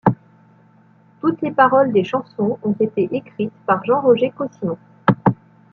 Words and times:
Toutes 1.19 1.41
les 1.43 1.51
paroles 1.51 1.91
des 1.91 2.03
chansons 2.03 2.57
ont 2.63 2.75
été 2.79 3.03
écrites 3.15 3.53
par 3.67 3.85
Jean-Roger 3.85 4.31
Caussimon. 4.31 4.79